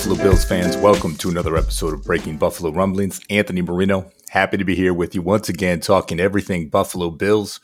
Buffalo 0.00 0.30
Bills 0.30 0.46
fans, 0.46 0.78
welcome 0.78 1.14
to 1.16 1.28
another 1.28 1.58
episode 1.58 1.92
of 1.92 2.04
Breaking 2.04 2.38
Buffalo 2.38 2.72
Rumblings. 2.72 3.20
Anthony 3.28 3.60
Marino, 3.60 4.10
happy 4.30 4.56
to 4.56 4.64
be 4.64 4.74
here 4.74 4.94
with 4.94 5.14
you 5.14 5.20
once 5.20 5.50
again, 5.50 5.78
talking 5.78 6.18
everything 6.18 6.70
Buffalo 6.70 7.10
Bills. 7.10 7.60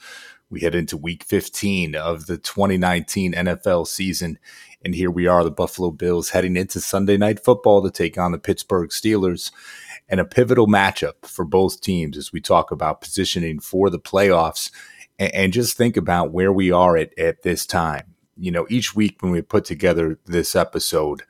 We 0.51 0.61
head 0.61 0.75
into 0.75 0.99
week 0.99 1.25
15 1.25 1.95
of 1.95 2.27
the 2.27 2.37
2019 2.37 3.33
NFL 3.33 3.87
season, 3.87 4.39
and 4.85 4.95
here 4.95 5.11
we 5.11 5.27
are, 5.27 5.45
the 5.45 5.51
Buffalo 5.51 5.91
Bills, 5.91 6.29
heading 6.29 6.57
into 6.59 6.79
Sunday 6.79 7.17
Night 7.17 7.43
Football 7.43 7.83
to 7.83 7.91
take 7.91 8.19
on 8.19 8.33
the 8.33 8.39
Pittsburgh 8.39 8.91
Steelers, 8.91 9.51
and 10.07 10.21
a 10.21 10.25
pivotal 10.27 10.67
matchup 10.67 11.15
for 11.25 11.47
both 11.47 11.81
teams 11.81 12.19
as 12.19 12.35
we 12.35 12.43
talk 12.43 12.71
about 12.71 13.01
positioning 13.01 13.61
for 13.61 13.89
the 13.89 13.99
playoffs 13.99 14.71
and, 15.19 15.35
and 15.35 15.53
just 15.55 15.79
think 15.79 15.97
about 15.97 16.33
where 16.33 16.53
we 16.53 16.71
are 16.71 16.99
at, 16.99 17.19
at 17.19 17.45
this 17.45 17.65
time. 17.65 18.15
You 18.37 18.51
know, 18.51 18.67
each 18.69 18.95
week 18.95 19.23
when 19.23 19.33
we 19.33 19.41
put 19.41 19.65
together 19.65 20.19
this 20.27 20.55
episode, 20.55 21.23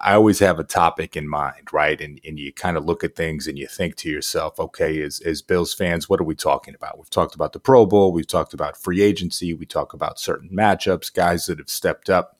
I 0.00 0.14
always 0.14 0.40
have 0.40 0.58
a 0.58 0.64
topic 0.64 1.16
in 1.16 1.28
mind, 1.28 1.72
right? 1.72 2.00
And 2.00 2.20
and 2.24 2.38
you 2.38 2.52
kind 2.52 2.76
of 2.76 2.84
look 2.84 3.04
at 3.04 3.14
things 3.14 3.46
and 3.46 3.56
you 3.56 3.68
think 3.68 3.94
to 3.96 4.10
yourself, 4.10 4.58
okay, 4.58 5.00
as 5.02 5.20
as 5.20 5.42
Bills 5.42 5.72
fans, 5.72 6.08
what 6.08 6.20
are 6.20 6.24
we 6.24 6.34
talking 6.34 6.74
about? 6.74 6.98
We've 6.98 7.10
talked 7.10 7.34
about 7.34 7.52
the 7.52 7.60
Pro 7.60 7.86
Bowl, 7.86 8.12
we've 8.12 8.26
talked 8.26 8.52
about 8.52 8.76
free 8.76 9.00
agency, 9.00 9.54
we 9.54 9.66
talk 9.66 9.92
about 9.92 10.18
certain 10.18 10.50
matchups, 10.50 11.14
guys 11.14 11.46
that 11.46 11.58
have 11.58 11.70
stepped 11.70 12.10
up. 12.10 12.38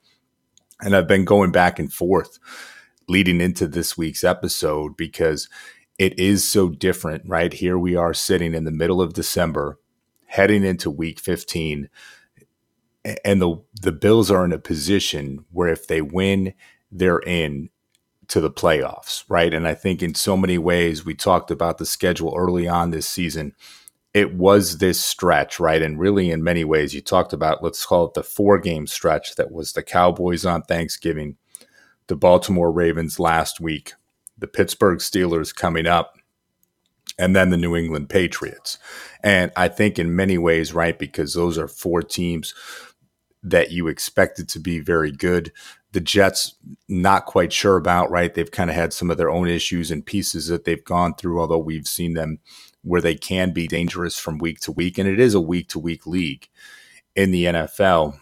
And 0.81 0.97
I've 0.97 1.09
been 1.09 1.25
going 1.25 1.53
back 1.53 1.79
and 1.79 1.93
forth 1.93 2.39
leading 3.09 3.41
into 3.41 3.69
this 3.69 3.97
week's 3.97 4.25
episode 4.25 4.97
because 4.97 5.49
it 5.99 6.19
is 6.19 6.45
so 6.45 6.69
different, 6.69 7.23
right? 7.27 7.53
Here 7.53 7.79
we 7.79 7.95
are 7.95 8.13
sitting 8.13 8.55
in 8.55 8.65
the 8.65 8.73
middle 8.73 9.01
of 9.01 9.15
December, 9.15 9.79
heading 10.27 10.65
into 10.65 10.91
week 10.91 11.21
15 11.21 11.89
and 13.25 13.41
the 13.41 13.57
the 13.81 13.93
Bills 13.93 14.31
are 14.31 14.45
in 14.45 14.53
a 14.53 14.59
position 14.59 15.45
where 15.53 15.69
if 15.69 15.87
they 15.87 16.03
win 16.03 16.55
they're 16.99 17.21
in 17.21 17.71
to 18.29 18.41
the 18.41 18.51
playoffs, 18.51 19.25
right? 19.29 19.53
And 19.55 19.67
I 19.69 19.75
think 19.75 20.03
in 20.03 20.15
so 20.15 20.37
many 20.37 20.59
ways, 20.59 21.05
we 21.05 21.15
talked 21.15 21.51
about 21.51 21.79
the 21.79 21.87
schedule 21.87 22.35
early 22.37 22.67
on 22.67 22.91
this 22.91 23.07
season. 23.07 23.55
It 24.15 24.35
was 24.35 24.79
this 24.79 25.01
stretch, 25.01 25.61
right? 25.61 25.83
And 25.83 25.99
really, 25.99 26.31
in 26.31 26.43
many 26.43 26.65
ways, 26.65 26.95
you 26.95 27.01
talked 27.01 27.33
about, 27.33 27.63
let's 27.63 27.85
call 27.85 28.07
it 28.07 28.15
the 28.15 28.23
four 28.23 28.59
game 28.59 28.87
stretch 28.87 29.37
that 29.37 29.53
was 29.53 29.73
the 29.73 29.83
Cowboys 29.83 30.45
on 30.45 30.63
Thanksgiving, 30.63 31.37
the 32.07 32.17
Baltimore 32.17 32.73
Ravens 32.73 33.21
last 33.21 33.61
week, 33.61 33.93
the 34.39 34.49
Pittsburgh 34.49 34.99
Steelers 34.99 35.55
coming 35.55 35.87
up, 35.87 36.17
and 37.19 37.37
then 37.37 37.51
the 37.51 37.57
New 37.57 37.77
England 37.77 38.09
Patriots. 38.09 38.79
And 39.23 39.53
I 39.55 39.69
think 39.69 39.99
in 39.99 40.17
many 40.17 40.39
ways, 40.39 40.73
right, 40.73 40.99
because 40.99 41.35
those 41.35 41.59
are 41.59 41.69
four 41.69 42.03
teams 42.03 42.55
that 43.43 43.71
you 43.71 43.87
expected 43.87 44.49
to 44.49 44.59
be 44.59 44.81
very 44.81 45.13
good 45.13 45.53
the 45.97 46.01
Jets, 46.03 46.55
not 46.91 47.25
quite 47.25 47.55
sure 47.55 47.79
about, 47.79 48.11
right? 48.11 48.35
They've 48.35 48.51
kind 48.51 48.69
of 48.69 48.77
had 48.77 48.93
some 48.93 49.11
of 49.11 49.17
their 49.17 49.31
own 49.31 49.49
issues 49.49 49.91
and 49.91 50.05
pieces 50.05 50.47
that 50.49 50.67
they've 50.67 50.85
gone 50.85 51.15
through, 51.15 51.41
although 51.41 51.57
we've 51.57 51.89
seen 51.89 52.13
them 52.13 52.39
where 52.83 53.01
they 53.01 53.15
can 53.15 53.51
be 53.55 53.67
dangerous 53.67 54.19
from 54.19 54.37
week 54.37 54.61
to 54.61 54.73
week. 54.73 54.99
And 54.99 55.09
it 55.09 55.19
is 55.19 55.33
a 55.33 55.41
week 55.41 55.71
to 55.71 55.79
week 55.79 56.07
league 56.07 56.51
in 57.15 57.31
the 57.31 57.47
NFL. 57.47 58.21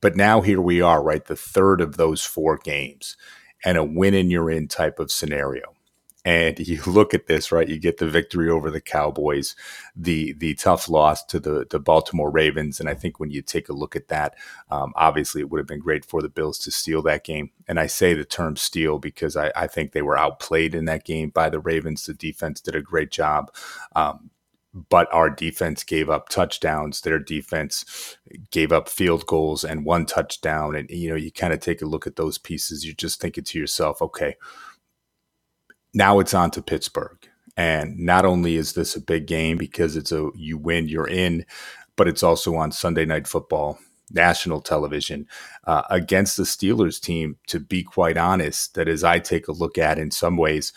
But 0.00 0.14
now 0.14 0.42
here 0.42 0.60
we 0.60 0.80
are, 0.80 1.02
right? 1.02 1.24
The 1.24 1.34
third 1.34 1.80
of 1.80 1.96
those 1.96 2.22
four 2.22 2.56
games 2.56 3.16
and 3.64 3.76
a 3.76 3.82
win 3.82 4.14
and 4.14 4.30
you're 4.30 4.48
in 4.48 4.68
type 4.68 5.00
of 5.00 5.10
scenario 5.10 5.74
and 6.24 6.58
you 6.58 6.80
look 6.86 7.14
at 7.14 7.26
this 7.26 7.50
right 7.50 7.68
you 7.68 7.78
get 7.78 7.98
the 7.98 8.08
victory 8.08 8.50
over 8.50 8.70
the 8.70 8.80
cowboys 8.80 9.54
the 9.96 10.32
the 10.34 10.54
tough 10.54 10.88
loss 10.88 11.24
to 11.24 11.40
the 11.40 11.66
the 11.70 11.78
baltimore 11.78 12.30
ravens 12.30 12.80
and 12.80 12.88
i 12.88 12.94
think 12.94 13.18
when 13.18 13.30
you 13.30 13.42
take 13.42 13.68
a 13.68 13.74
look 13.74 13.96
at 13.96 14.08
that 14.08 14.34
um, 14.70 14.92
obviously 14.96 15.40
it 15.40 15.50
would 15.50 15.58
have 15.58 15.66
been 15.66 15.80
great 15.80 16.04
for 16.04 16.22
the 16.22 16.28
bills 16.28 16.58
to 16.58 16.70
steal 16.70 17.02
that 17.02 17.24
game 17.24 17.50
and 17.66 17.80
i 17.80 17.86
say 17.86 18.14
the 18.14 18.24
term 18.24 18.56
steal 18.56 18.98
because 18.98 19.36
i, 19.36 19.50
I 19.56 19.66
think 19.66 19.92
they 19.92 20.02
were 20.02 20.18
outplayed 20.18 20.74
in 20.74 20.84
that 20.86 21.04
game 21.04 21.30
by 21.30 21.48
the 21.48 21.60
ravens 21.60 22.06
the 22.06 22.14
defense 22.14 22.60
did 22.60 22.74
a 22.74 22.82
great 22.82 23.10
job 23.10 23.52
um, 23.94 24.30
but 24.72 25.12
our 25.12 25.28
defense 25.28 25.82
gave 25.82 26.08
up 26.08 26.28
touchdowns. 26.28 27.00
Their 27.00 27.18
defense 27.18 28.16
gave 28.50 28.70
up 28.70 28.88
field 28.88 29.26
goals 29.26 29.64
and 29.64 29.84
one 29.84 30.06
touchdown. 30.06 30.76
And, 30.76 30.88
you 30.90 31.10
know, 31.10 31.16
you 31.16 31.32
kind 31.32 31.52
of 31.52 31.60
take 31.60 31.82
a 31.82 31.86
look 31.86 32.06
at 32.06 32.16
those 32.16 32.38
pieces. 32.38 32.84
You're 32.84 32.94
just 32.94 33.20
thinking 33.20 33.44
to 33.44 33.58
yourself, 33.58 34.00
okay, 34.00 34.36
now 35.94 36.18
it's 36.20 36.34
on 36.34 36.50
to 36.52 36.62
Pittsburgh. 36.62 37.16
And 37.56 37.98
not 37.98 38.24
only 38.24 38.56
is 38.56 38.72
this 38.72 38.96
a 38.96 39.00
big 39.00 39.26
game 39.26 39.58
because 39.58 39.96
it's 39.96 40.12
a 40.12 40.30
you 40.34 40.56
win, 40.56 40.88
you're 40.88 41.08
in, 41.08 41.44
but 41.96 42.08
it's 42.08 42.22
also 42.22 42.54
on 42.54 42.72
Sunday 42.72 43.04
Night 43.04 43.26
Football, 43.26 43.78
national 44.10 44.62
television, 44.62 45.26
uh, 45.64 45.82
against 45.90 46.36
the 46.36 46.44
Steelers 46.44 47.00
team. 47.00 47.36
To 47.48 47.60
be 47.60 47.82
quite 47.82 48.16
honest, 48.16 48.74
that 48.74 48.88
as 48.88 49.04
I 49.04 49.18
take 49.18 49.48
a 49.48 49.52
look 49.52 49.76
at, 49.76 49.98
in 49.98 50.10
some 50.10 50.36
ways, 50.36 50.72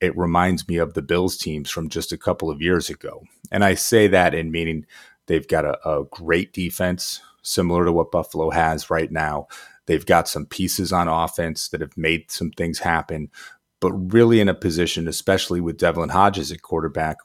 it 0.00 0.16
reminds 0.16 0.68
me 0.68 0.76
of 0.76 0.94
the 0.94 1.02
Bills 1.02 1.36
teams 1.36 1.70
from 1.70 1.88
just 1.88 2.12
a 2.12 2.18
couple 2.18 2.50
of 2.50 2.62
years 2.62 2.88
ago. 2.88 3.24
And 3.50 3.64
I 3.64 3.74
say 3.74 4.06
that 4.08 4.34
in 4.34 4.52
meaning 4.52 4.86
they've 5.26 5.48
got 5.48 5.64
a, 5.64 5.88
a 5.88 6.04
great 6.04 6.52
defense, 6.52 7.20
similar 7.42 7.84
to 7.84 7.92
what 7.92 8.12
Buffalo 8.12 8.50
has 8.50 8.90
right 8.90 9.10
now. 9.10 9.48
They've 9.86 10.06
got 10.06 10.28
some 10.28 10.46
pieces 10.46 10.92
on 10.92 11.08
offense 11.08 11.68
that 11.70 11.80
have 11.80 11.96
made 11.96 12.30
some 12.30 12.50
things 12.50 12.78
happen, 12.80 13.30
but 13.80 13.92
really 13.92 14.40
in 14.40 14.48
a 14.48 14.54
position, 14.54 15.08
especially 15.08 15.60
with 15.60 15.78
Devlin 15.78 16.10
Hodges 16.10 16.50
at 16.52 16.62
quarterback, 16.62 17.18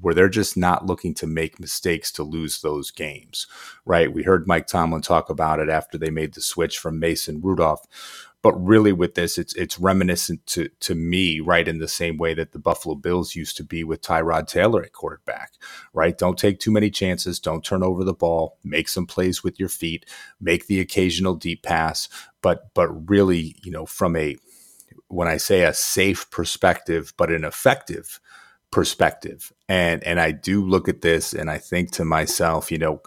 where 0.00 0.14
they're 0.14 0.28
just 0.28 0.56
not 0.56 0.86
looking 0.86 1.14
to 1.14 1.26
make 1.26 1.60
mistakes 1.60 2.10
to 2.12 2.22
lose 2.22 2.60
those 2.60 2.90
games, 2.90 3.46
right? 3.84 4.12
We 4.12 4.22
heard 4.22 4.46
Mike 4.46 4.66
Tomlin 4.66 5.02
talk 5.02 5.28
about 5.28 5.60
it 5.60 5.68
after 5.68 5.98
they 5.98 6.10
made 6.10 6.34
the 6.34 6.40
switch 6.40 6.78
from 6.78 6.98
Mason 6.98 7.40
Rudolph. 7.40 7.86
But 8.42 8.54
really, 8.64 8.92
with 8.92 9.14
this, 9.14 9.38
it's 9.38 9.54
it's 9.54 9.78
reminiscent 9.80 10.46
to 10.48 10.68
to 10.80 10.94
me, 10.94 11.40
right, 11.40 11.66
in 11.66 11.78
the 11.78 11.88
same 11.88 12.16
way 12.16 12.32
that 12.34 12.52
the 12.52 12.60
Buffalo 12.60 12.94
Bills 12.94 13.34
used 13.34 13.56
to 13.56 13.64
be 13.64 13.82
with 13.82 14.02
Tyrod 14.02 14.46
Taylor 14.46 14.84
at 14.84 14.92
quarterback, 14.92 15.54
right? 15.92 16.16
Don't 16.16 16.38
take 16.38 16.60
too 16.60 16.70
many 16.70 16.88
chances, 16.88 17.40
don't 17.40 17.64
turn 17.64 17.82
over 17.82 18.04
the 18.04 18.14
ball, 18.14 18.58
make 18.62 18.88
some 18.88 19.06
plays 19.06 19.42
with 19.42 19.58
your 19.58 19.68
feet, 19.68 20.06
make 20.40 20.68
the 20.68 20.78
occasional 20.78 21.34
deep 21.34 21.64
pass, 21.64 22.08
but 22.40 22.72
but 22.72 23.10
really, 23.10 23.56
you 23.64 23.72
know, 23.72 23.84
from 23.84 24.14
a 24.14 24.36
when 25.08 25.28
I 25.28 25.36
say 25.36 25.62
a 25.62 25.74
safe 25.74 26.30
perspective, 26.30 27.12
but 27.16 27.30
an 27.30 27.44
effective 27.44 28.20
perspective. 28.70 29.52
And 29.68 30.02
and 30.04 30.20
I 30.20 30.32
do 30.32 30.64
look 30.64 30.88
at 30.88 31.02
this 31.02 31.32
and 31.32 31.50
I 31.50 31.58
think 31.58 31.92
to 31.92 32.04
myself, 32.04 32.70
you 32.70 32.78
know, 32.78 33.00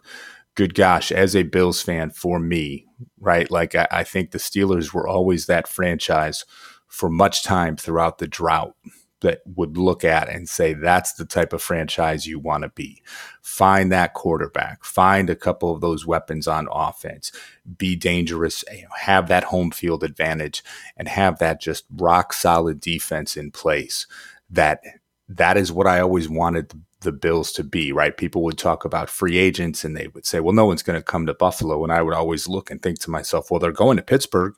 good 0.55 0.73
gosh, 0.73 1.11
as 1.11 1.35
a 1.35 1.43
Bills 1.43 1.81
fan 1.81 2.09
for 2.09 2.39
me, 2.39 2.85
right? 3.19 3.49
Like 3.51 3.75
I, 3.75 3.87
I 3.91 4.03
think 4.03 4.31
the 4.31 4.39
Steelers 4.39 4.93
were 4.93 5.07
always 5.07 5.45
that 5.45 5.67
franchise 5.67 6.45
for 6.87 7.09
much 7.09 7.43
time 7.43 7.75
throughout 7.75 8.17
the 8.17 8.27
drought 8.27 8.75
that 9.21 9.41
would 9.55 9.77
look 9.77 10.03
at 10.03 10.29
and 10.29 10.47
say 10.47 10.73
that's 10.73 11.13
the 11.13 11.25
type 11.25 11.53
of 11.53 11.61
franchise 11.61 12.25
you 12.25 12.39
want 12.39 12.63
to 12.63 12.69
be. 12.69 13.01
Find 13.41 13.91
that 13.91 14.13
quarterback, 14.13 14.83
find 14.83 15.29
a 15.29 15.35
couple 15.35 15.73
of 15.73 15.81
those 15.81 16.05
weapons 16.05 16.47
on 16.47 16.67
offense, 16.71 17.31
be 17.77 17.95
dangerous, 17.95 18.63
have 19.01 19.27
that 19.27 19.45
home 19.45 19.71
field 19.71 20.03
advantage, 20.03 20.63
and 20.95 21.07
have 21.07 21.39
that 21.39 21.61
just 21.61 21.85
rock 21.95 22.33
solid 22.33 22.79
defense 22.79 23.35
in 23.35 23.51
place. 23.51 24.07
That 24.49 24.81
that 25.27 25.57
is 25.57 25.71
what 25.71 25.87
I 25.87 25.99
always 25.99 26.27
wanted 26.27 26.73
the 27.01 27.11
Bills 27.11 27.51
to 27.53 27.63
be, 27.63 27.91
right? 27.91 28.17
People 28.17 28.43
would 28.43 28.57
talk 28.57 28.83
about 28.83 29.09
free 29.09 29.37
agents 29.37 29.83
and 29.83 29.95
they 29.95 30.07
would 30.07 30.25
say, 30.25 30.39
well, 30.39 30.53
no 30.53 30.65
one's 30.65 30.83
going 30.83 30.99
to 30.99 31.03
come 31.03 31.25
to 31.27 31.33
Buffalo. 31.33 31.83
And 31.83 31.93
I 31.93 32.01
would 32.01 32.13
always 32.13 32.47
look 32.47 32.69
and 32.69 32.81
think 32.81 32.99
to 33.01 33.09
myself, 33.09 33.49
well, 33.49 33.59
they're 33.59 33.71
going 33.71 33.97
to 33.97 34.03
Pittsburgh 34.03 34.55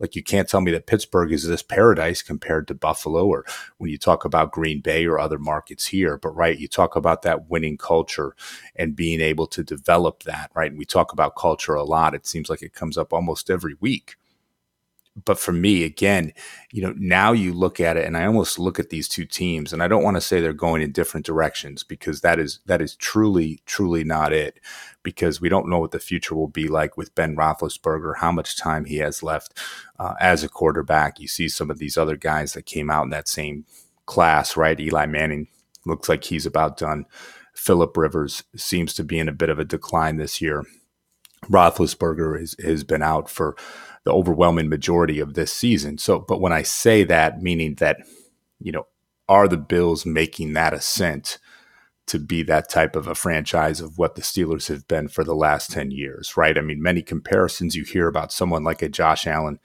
like 0.00 0.14
you 0.14 0.22
can't 0.22 0.48
tell 0.48 0.60
me 0.60 0.70
that 0.72 0.86
Pittsburgh 0.86 1.32
is 1.32 1.46
this 1.46 1.62
paradise 1.62 2.22
compared 2.22 2.68
to 2.68 2.74
Buffalo 2.74 3.26
or 3.26 3.44
when 3.78 3.90
you 3.90 3.98
talk 3.98 4.24
about 4.24 4.52
Green 4.52 4.80
Bay 4.80 5.06
or 5.06 5.18
other 5.18 5.38
markets 5.38 5.86
here. 5.86 6.16
But 6.16 6.36
right, 6.36 6.58
you 6.58 6.68
talk 6.68 6.96
about 6.96 7.22
that 7.22 7.48
winning 7.48 7.76
culture 7.76 8.34
and 8.76 8.96
being 8.96 9.20
able 9.20 9.46
to 9.48 9.62
develop 9.62 10.22
that, 10.24 10.50
right? 10.54 10.70
And 10.70 10.78
we 10.78 10.84
talk 10.84 11.12
about 11.12 11.36
culture 11.36 11.74
a 11.74 11.84
lot. 11.84 12.14
It 12.14 12.26
seems 12.26 12.48
like 12.48 12.62
it 12.62 12.74
comes 12.74 12.96
up 12.96 13.12
almost 13.12 13.50
every 13.50 13.74
week 13.80 14.16
but 15.24 15.38
for 15.38 15.52
me, 15.52 15.84
again, 15.84 16.32
you 16.70 16.82
know, 16.82 16.94
now 16.96 17.32
you 17.32 17.52
look 17.52 17.80
at 17.80 17.96
it, 17.96 18.04
and 18.04 18.16
I 18.16 18.26
almost 18.26 18.58
look 18.58 18.78
at 18.78 18.90
these 18.90 19.08
two 19.08 19.24
teams, 19.24 19.72
and 19.72 19.82
I 19.82 19.88
don't 19.88 20.02
want 20.02 20.16
to 20.16 20.20
say 20.20 20.40
they're 20.40 20.52
going 20.52 20.82
in 20.82 20.92
different 20.92 21.26
directions 21.26 21.82
because 21.82 22.20
that 22.20 22.38
is 22.38 22.60
that 22.66 22.82
is 22.82 22.94
truly, 22.96 23.60
truly 23.66 24.04
not 24.04 24.32
it. 24.32 24.60
Because 25.02 25.40
we 25.40 25.48
don't 25.48 25.68
know 25.68 25.78
what 25.78 25.92
the 25.92 25.98
future 25.98 26.34
will 26.34 26.48
be 26.48 26.68
like 26.68 26.96
with 26.96 27.14
Ben 27.14 27.34
Roethlisberger, 27.34 28.18
how 28.18 28.30
much 28.30 28.58
time 28.58 28.84
he 28.84 28.98
has 28.98 29.22
left 29.22 29.58
uh, 29.98 30.14
as 30.20 30.44
a 30.44 30.48
quarterback. 30.48 31.18
You 31.18 31.28
see 31.28 31.48
some 31.48 31.70
of 31.70 31.78
these 31.78 31.96
other 31.96 32.16
guys 32.16 32.52
that 32.52 32.66
came 32.66 32.90
out 32.90 33.04
in 33.04 33.10
that 33.10 33.28
same 33.28 33.64
class, 34.04 34.56
right? 34.56 34.78
Eli 34.78 35.06
Manning 35.06 35.48
looks 35.86 36.08
like 36.08 36.24
he's 36.24 36.46
about 36.46 36.76
done. 36.76 37.06
Philip 37.54 37.96
Rivers 37.96 38.44
seems 38.56 38.94
to 38.94 39.04
be 39.04 39.18
in 39.18 39.28
a 39.28 39.32
bit 39.32 39.48
of 39.48 39.58
a 39.58 39.64
decline 39.64 40.16
this 40.16 40.40
year. 40.40 40.64
Roethlisberger 41.50 42.40
is, 42.40 42.56
has 42.62 42.84
been 42.84 43.02
out 43.02 43.28
for 43.30 43.56
the 44.04 44.12
overwhelming 44.12 44.68
majority 44.68 45.20
of 45.20 45.34
this 45.34 45.52
season. 45.52 45.98
So, 45.98 46.18
but 46.20 46.40
when 46.40 46.52
I 46.52 46.62
say 46.62 47.04
that, 47.04 47.42
meaning 47.42 47.74
that, 47.76 47.98
you 48.60 48.72
know, 48.72 48.86
are 49.28 49.48
the 49.48 49.56
Bills 49.56 50.06
making 50.06 50.54
that 50.54 50.72
ascent 50.72 51.38
to 52.08 52.18
be 52.18 52.42
that 52.42 52.68
type 52.68 52.96
of 52.96 53.06
a 53.06 53.14
franchise 53.14 53.80
of 53.80 53.98
what 53.98 54.14
the 54.14 54.22
Steelers 54.22 54.68
have 54.68 54.88
been 54.88 55.08
for 55.08 55.24
the 55.24 55.34
last 55.34 55.70
10 55.70 55.90
years, 55.90 56.36
right? 56.36 56.58
I 56.58 56.60
mean, 56.60 56.82
many 56.82 57.02
comparisons 57.02 57.76
you 57.76 57.84
hear 57.84 58.08
about 58.08 58.32
someone 58.32 58.64
like 58.64 58.82
a 58.82 58.88
Josh 58.88 59.26
Allen 59.26 59.58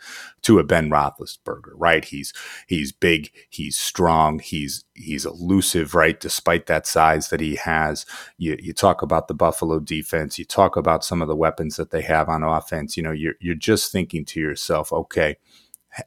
to 0.43 0.59
a 0.59 0.63
Ben 0.63 0.89
Roethlisberger, 0.89 1.71
right? 1.75 2.05
He's 2.05 2.33
he's 2.67 2.91
big, 2.91 3.31
he's 3.49 3.77
strong, 3.77 4.39
he's 4.39 4.85
he's 4.93 5.25
elusive, 5.25 5.95
right? 5.95 6.19
Despite 6.19 6.67
that 6.67 6.85
size 6.85 7.29
that 7.29 7.39
he 7.39 7.55
has. 7.55 8.05
You, 8.37 8.57
you 8.61 8.73
talk 8.73 9.01
about 9.01 9.27
the 9.27 9.33
Buffalo 9.33 9.79
defense, 9.79 10.37
you 10.37 10.45
talk 10.45 10.75
about 10.75 11.03
some 11.03 11.21
of 11.21 11.27
the 11.27 11.35
weapons 11.35 11.77
that 11.77 11.91
they 11.91 12.01
have 12.01 12.29
on 12.29 12.43
offense, 12.43 12.97
you 12.97 13.03
know, 13.03 13.11
you're 13.11 13.35
you're 13.39 13.55
just 13.55 13.91
thinking 13.91 14.25
to 14.25 14.39
yourself, 14.39 14.91
okay, 14.91 15.37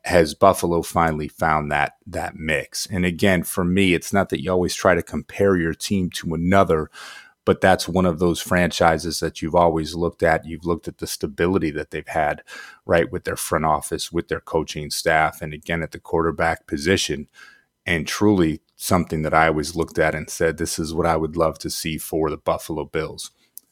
has 0.04 0.34
Buffalo 0.34 0.82
finally 0.82 1.28
found 1.28 1.70
that 1.70 1.94
that 2.06 2.36
mix? 2.36 2.86
And 2.86 3.04
again, 3.04 3.42
for 3.42 3.64
me, 3.64 3.94
it's 3.94 4.12
not 4.12 4.28
that 4.30 4.42
you 4.42 4.50
always 4.50 4.74
try 4.74 4.94
to 4.94 5.02
compare 5.02 5.56
your 5.56 5.74
team 5.74 6.10
to 6.10 6.34
another, 6.34 6.90
but 7.44 7.60
that's 7.60 7.88
one 7.88 8.06
of 8.06 8.18
those 8.18 8.40
franchises 8.40 9.20
that 9.20 9.40
you've 9.40 9.54
always 9.54 9.94
looked 9.94 10.22
at. 10.22 10.44
You've 10.44 10.66
looked 10.66 10.88
at 10.88 10.98
the 10.98 11.06
stability 11.06 11.70
that 11.70 11.92
they've 11.92 12.06
had, 12.06 12.42
right, 12.84 13.10
with 13.10 13.24
their 13.24 13.36
front 13.36 13.64
office, 13.64 14.10
with 14.10 14.28
their 14.28 14.40
coaching 14.40 14.90
staff, 14.90 15.40
and 15.40 15.54
again 15.54 15.82
at 15.82 15.92
the 15.92 16.00
quarterback 16.00 16.66
position. 16.66 17.28
And 17.86 18.04
truly 18.04 18.62
something 18.74 19.22
that 19.22 19.34
I 19.34 19.46
always 19.46 19.76
looked 19.76 19.98
at 20.00 20.16
and 20.16 20.28
said, 20.28 20.58
this 20.58 20.76
is 20.80 20.92
what 20.92 21.06
I 21.06 21.16
would 21.16 21.36
love 21.36 21.58
to 21.60 21.70
see 21.70 21.98
for 21.98 22.28
the 22.28 22.36
Buffalo 22.36 22.84
Bills. 22.84 23.30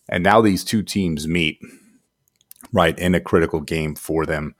And 0.08 0.22
now 0.22 0.40
these 0.40 0.62
two 0.62 0.84
teams 0.84 1.26
meet, 1.26 1.58
right, 2.72 2.96
in 2.96 3.16
a 3.16 3.20
critical 3.20 3.61
game 3.61 3.96
for 3.96 4.25
them 4.25 4.55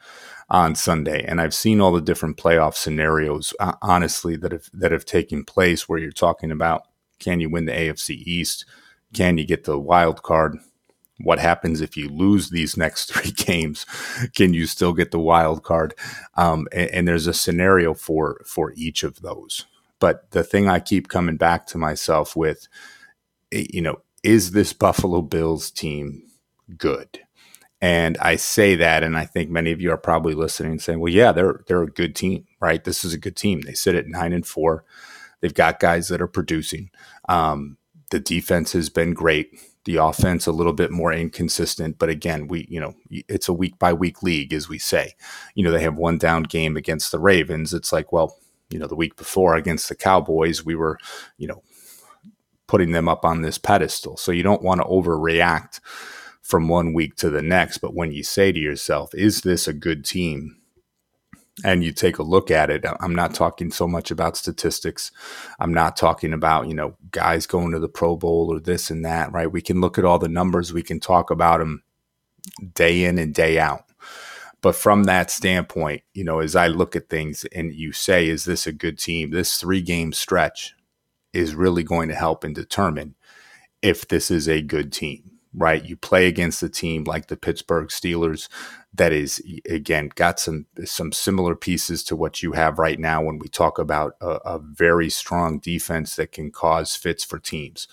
on 0.49 0.75
Sunday. 0.75 1.25
And 1.25 1.41
I've 1.41 1.55
seen 1.55 1.81
all 1.81 1.93
the 1.93 2.00
different 2.00 2.37
playoff 2.37 2.75
scenarios, 2.75 3.55
uh, 3.61 3.75
honestly, 3.82 4.37
that 4.37 4.52
have 4.52 4.69
that 4.73 4.93
have 4.93 5.05
taken 5.05 5.44
place 5.44 5.88
where 5.88 5.99
you're 5.99 6.12
talking 6.12 6.50
about 6.50 6.87
can 7.19 7.41
you 7.41 7.49
win 7.49 7.64
the 7.64 7.73
AFC 7.73 8.23
East? 8.26 8.64
Can 9.12 9.38
you 9.38 9.46
get 9.46 9.64
the 9.64 9.79
wild 9.79 10.23
card? 10.23 10.58
What 11.20 11.38
happens 11.38 11.81
if 11.81 11.96
you 11.96 12.08
lose 12.08 12.50
these 12.50 12.76
next 12.85 13.12
three 13.12 13.31
games? 13.31 13.87
Can 14.35 14.55
you 14.55 14.67
still 14.67 14.93
get 14.93 15.11
the 15.11 15.20
wild 15.20 15.62
card? 15.62 15.94
Um, 16.37 16.67
and, 16.73 16.91
and 16.91 17.08
there's 17.08 17.26
a 17.26 17.35
scenario 17.35 17.94
for 17.94 18.43
for 18.46 18.73
each 18.76 19.02
of 19.02 19.23
those. 19.23 19.67
But 20.00 20.31
the 20.32 20.44
thing 20.44 20.69
I 20.69 20.81
keep 20.81 21.08
coming 21.08 21.37
back 21.37 21.67
to 21.69 21.79
myself 21.79 22.37
with, 22.37 22.69
eh, 23.52 23.67
you 23.70 23.81
know, 23.81 24.02
is 24.23 24.50
this 24.50 24.73
Buffalo 24.73 25.23
Bills 25.23 25.70
team 25.70 26.25
good? 26.76 27.20
And 27.85 28.17
I 28.17 28.37
say 28.37 28.77
that, 28.77 29.03
and 29.03 29.15
I 29.15 29.27
think 29.27 29.51
many 29.51 29.71
of 29.71 29.79
you 29.79 29.91
are 29.91 29.99
probably 29.99 30.33
listening 30.33 30.73
and 30.73 30.81
saying, 30.81 31.01
"Well, 31.01 31.13
yeah, 31.13 31.33
they're 31.33 31.61
they're 31.67 31.83
a 31.83 31.87
good 31.87 32.17
team, 32.17 32.47
right? 32.59 32.83
This 32.83 33.05
is 33.05 33.13
a 33.13 33.19
good 33.19 33.37
team. 33.37 33.61
They 33.61 33.75
sit 33.75 33.95
at 33.95 34.07
nine 34.07 34.33
and 34.33 34.47
four. 34.47 34.87
They've 35.43 35.53
got 35.53 35.81
guys 35.81 36.09
that 36.09 36.23
are 36.23 36.27
producing. 36.27 36.89
Um, 37.29 37.77
the 38.11 38.21
defense 38.21 38.73
has 38.73 38.89
been 38.89 39.13
great. 39.13 39.61
The 39.85 39.97
offense 39.97 40.47
a 40.47 40.53
little 40.53 40.73
bit 40.73 40.93
more 40.93 41.13
inconsistent, 41.13 41.99
but 41.99 42.09
again, 42.09 42.49
we 42.49 42.67
you 42.71 42.81
know 42.81 42.95
it's 43.11 43.51
a 43.51 43.53
week 43.53 43.79
by 43.79 43.93
week 43.93 44.23
league, 44.23 44.55
as 44.55 44.67
we 44.67 44.79
say. 44.79 45.13
You 45.55 45.63
know, 45.63 45.71
they 45.71 45.83
have 45.83 45.99
one 45.99 46.17
down 46.17 46.45
game 46.45 46.79
against 46.79 47.13
the 47.13 47.19
Ravens. 47.19 47.75
It's 47.75 47.93
like, 47.93 48.13
well, 48.13 48.39
you 48.71 48.79
know, 48.79 48.87
the 48.87 48.97
week 48.97 49.17
before 49.17 49.57
against 49.57 49.91
the 49.91 49.95
Cowboys, 49.95 50.65
we 50.65 50.75
were, 50.75 50.97
you 51.37 51.49
know, 51.49 51.63
putting 52.67 52.93
them 52.93 53.11
up 53.11 53.27
on 53.27 53.43
this 53.43 53.59
pedestal. 53.59 54.17
So 54.17 54.33
you 54.33 54.43
don't 54.43 54.63
want 54.63 54.81
to 54.81 54.87
overreact 54.87 55.81
from 56.44 56.69
one 56.69 56.93
week 56.93 57.17
to 57.17 57.31
the 57.31 57.43
next. 57.43 57.79
But 57.79 57.94
when 57.94 58.12
you 58.12 58.23
say 58.23 58.52
to 58.52 58.58
yourself, 58.58 59.12
is 59.14 59.41
this 59.41 59.67
a 59.67 59.73
good 59.73 60.05
team? 60.05 60.58
And 61.64 61.85
you 61.85 61.93
take 61.93 62.19
a 62.19 62.25
look 62.25 62.50
at 62.50 62.69
it, 62.69 62.85
I'm 62.99 63.14
not 63.14 63.32
talking 63.32 63.70
so 63.70 63.87
much 63.87 64.11
about 64.11 64.37
statistics. 64.37 65.12
I'm 65.61 65.73
not 65.73 65.96
talking 65.96 66.32
about, 66.32 66.67
you 66.67 66.75
know, 66.75 66.96
guys 67.12 67.46
going 67.46 67.70
to 67.70 67.79
the 67.79 67.88
Pro 67.88 68.17
Bowl 68.17 68.52
or 68.52 68.58
this 68.58 68.91
and 68.91 69.05
that, 69.05 69.32
right? 69.32 69.50
We 69.50 69.62
can 69.62 69.81
look 69.81 69.96
at 69.96 70.05
all 70.05 70.19
the 70.19 70.29
numbers, 70.29 70.73
we 70.73 70.82
can 70.82 70.99
talk 70.99 71.31
about 71.31 71.58
them 71.58 71.85
day 72.75 73.05
in 73.05 73.19
and 73.19 73.32
day 73.32 73.61
out. 73.61 73.85
But 74.62 74.75
from 74.75 75.05
that 75.05 75.31
standpoint, 75.31 76.02
you 76.12 76.25
know, 76.25 76.41
as 76.41 76.56
I 76.56 76.67
look 76.67 76.96
at 76.96 77.08
things 77.08 77.44
and 77.55 77.73
you 77.73 77.93
say, 77.93 78.29
is 78.29 78.44
this 78.46 78.67
a 78.67 78.73
good 78.73 78.99
team? 78.99 79.31
This 79.31 79.56
three 79.56 79.81
game 79.81 80.12
stretch 80.12 80.75
is 81.32 81.55
really 81.55 81.85
going 81.85 82.08
to 82.08 82.17
help 82.17 82.43
and 82.43 82.55
determine 82.55 83.14
if 83.81 84.08
this 84.08 84.29
is 84.29 84.49
a 84.49 84.61
good 84.61 84.93
team 84.93 85.34
right? 85.56 85.85
You 85.85 85.97
play 85.97 86.27
against 86.27 86.62
a 86.62 86.69
team 86.69 87.05
like 87.05 87.29
the 87.29 87.37
Pittsburgh 87.37 87.89
Steelers 87.89 88.49
that 88.93 89.12
is 89.12 89.43
again 89.69 90.11
got 90.15 90.39
some 90.39 90.67
some 90.85 91.12
similar 91.12 91.55
pieces 91.55 92.03
to 92.05 92.17
what 92.17 92.43
you 92.43 92.53
have 92.53 92.79
right 92.79 92.99
now 92.99 93.23
when 93.23 93.39
we 93.39 93.49
talk 93.49 93.79
about 93.79 94.17
a, 94.21 94.29
a 94.45 94.59
very 94.59 95.11
strong 95.11 95.59
defense 95.59 96.17
that 96.17 96.33
can 96.33 96.51
cause 96.51 96.95
fits 96.95 97.25
for 97.25 97.39
teams. 97.39 97.89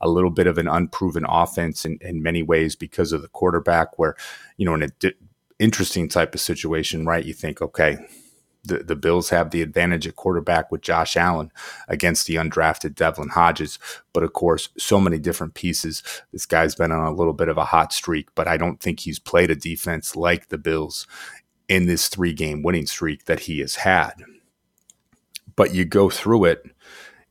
A 0.00 0.08
little 0.08 0.30
bit 0.30 0.48
of 0.48 0.58
an 0.58 0.66
unproven 0.66 1.24
offense 1.28 1.84
in, 1.84 1.98
in 2.00 2.22
many 2.22 2.42
ways 2.42 2.74
because 2.74 3.12
of 3.12 3.22
the 3.22 3.28
quarterback, 3.28 3.98
where 3.98 4.16
you 4.56 4.66
know 4.66 4.74
in 4.74 4.82
a 4.82 4.88
di- 4.88 5.14
interesting 5.58 6.08
type 6.08 6.34
of 6.34 6.40
situation, 6.40 7.06
right? 7.06 7.24
You 7.24 7.32
think, 7.32 7.62
okay, 7.62 7.98
the, 8.64 8.78
the 8.78 8.96
Bills 8.96 9.30
have 9.30 9.50
the 9.50 9.62
advantage 9.62 10.06
at 10.06 10.16
quarterback 10.16 10.70
with 10.70 10.82
Josh 10.82 11.16
Allen 11.16 11.50
against 11.88 12.26
the 12.26 12.36
undrafted 12.36 12.94
Devlin 12.94 13.30
Hodges. 13.30 13.78
But 14.12 14.22
of 14.22 14.32
course, 14.32 14.68
so 14.78 15.00
many 15.00 15.18
different 15.18 15.54
pieces. 15.54 16.02
This 16.32 16.46
guy's 16.46 16.74
been 16.74 16.92
on 16.92 17.04
a 17.04 17.14
little 17.14 17.32
bit 17.32 17.48
of 17.48 17.58
a 17.58 17.64
hot 17.64 17.92
streak, 17.92 18.28
but 18.34 18.46
I 18.46 18.56
don't 18.56 18.80
think 18.80 19.00
he's 19.00 19.18
played 19.18 19.50
a 19.50 19.56
defense 19.56 20.14
like 20.14 20.48
the 20.48 20.58
Bills 20.58 21.06
in 21.68 21.86
this 21.86 22.08
three 22.08 22.32
game 22.32 22.62
winning 22.62 22.86
streak 22.86 23.24
that 23.24 23.40
he 23.40 23.60
has 23.60 23.76
had. 23.76 24.14
But 25.56 25.74
you 25.74 25.84
go 25.84 26.08
through 26.08 26.44
it, 26.44 26.64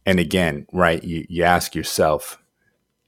and 0.06 0.20
again, 0.20 0.68
right, 0.74 1.04
you, 1.04 1.26
you 1.30 1.44
ask 1.44 1.76
yourself, 1.76 2.40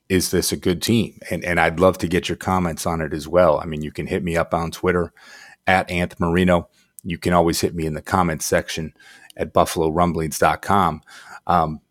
is 0.09 0.31
this 0.31 0.51
a 0.51 0.57
good 0.57 0.81
team? 0.81 1.19
And, 1.29 1.43
and 1.43 1.59
I'd 1.59 1.79
love 1.79 1.97
to 1.99 2.07
get 2.07 2.29
your 2.29 2.35
comments 2.35 2.85
on 2.85 3.01
it 3.01 3.13
as 3.13 3.27
well. 3.27 3.59
I 3.59 3.65
mean, 3.65 3.81
you 3.81 3.91
can 3.91 4.07
hit 4.07 4.23
me 4.23 4.37
up 4.37 4.53
on 4.53 4.71
Twitter 4.71 5.11
at 5.65 5.87
Anth 5.89 6.19
Marino 6.19 6.69
you 7.03 7.17
can 7.17 7.33
always 7.33 7.61
hit 7.61 7.75
me 7.75 7.85
in 7.85 7.93
the 7.93 8.01
comments 8.01 8.45
section 8.45 8.93
at 9.35 9.53
buffalorumblings.com. 9.53 11.01
Um, 11.47 11.81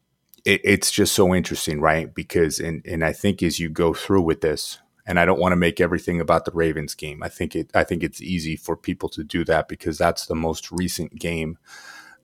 it, 0.44 0.60
it's 0.64 0.90
just 0.90 1.14
so 1.14 1.34
interesting, 1.34 1.80
right? 1.80 2.12
Because, 2.12 2.58
and, 2.58 2.84
and 2.86 3.04
I 3.04 3.12
think 3.12 3.42
as 3.42 3.60
you 3.60 3.68
go 3.68 3.94
through 3.94 4.22
with 4.22 4.40
this, 4.40 4.78
and 5.04 5.18
I 5.18 5.24
don't 5.24 5.40
want 5.40 5.52
to 5.52 5.56
make 5.56 5.80
everything 5.80 6.20
about 6.20 6.44
the 6.44 6.52
Ravens 6.52 6.94
game. 6.94 7.22
I 7.22 7.28
think 7.28 7.56
it, 7.56 7.70
I 7.74 7.84
think 7.84 8.02
it's 8.02 8.22
easy 8.22 8.54
for 8.54 8.76
people 8.76 9.08
to 9.10 9.24
do 9.24 9.44
that 9.46 9.66
because 9.66 9.98
that's 9.98 10.26
the 10.26 10.36
most 10.36 10.70
recent 10.70 11.18
game 11.18 11.58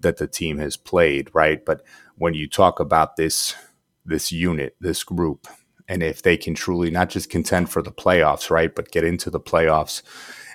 that 0.01 0.19
the 0.19 0.29
team 0.29 0.59
has 0.59 0.77
played, 0.77 1.29
right? 1.35 1.65
But 1.65 1.83
when 2.17 2.35
you 2.35 2.49
talk 2.49 2.79
about 2.79 3.17
this, 3.17 3.57
this 4.05 4.31
unit, 4.31 4.77
this 4.81 5.03
group, 5.03 5.49
and 5.89 6.03
if 6.03 6.23
they 6.23 6.37
can 6.37 6.55
truly 6.55 6.91
not 6.91 7.11
just 7.11 7.31
contend 7.31 7.71
for 7.71 7.83
the 7.83 7.91
playoffs, 7.91 8.49
right, 8.49 8.73
but 8.73 8.93
get 8.93 9.05
into 9.05 9.29
the 9.29 9.41
playoffs 9.41 10.03